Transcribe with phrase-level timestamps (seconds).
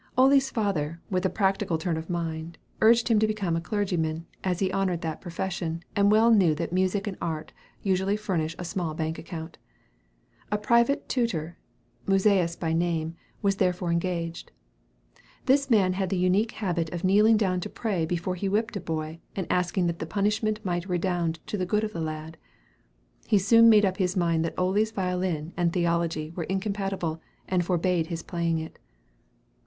[0.17, 4.71] Ole's father, with a practical turn of mind, urged his being a clergyman, as he
[4.71, 9.19] honored that profession, and well knew that music and art usually furnish a small bank
[9.19, 9.59] account.
[10.51, 11.55] A private tutor,
[12.07, 14.51] Musæus by name, was therefore engaged.
[15.45, 18.81] This man had the unique habit of kneeling down to pray before he whipped a
[18.81, 22.37] boy, and asking that the punishment might redound to the good of the lad.
[23.27, 28.07] He soon made up his mind that Ole's violin and theology were incompatible, and forbade
[28.07, 28.79] his playing it.